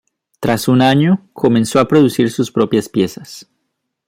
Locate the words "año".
0.81-1.29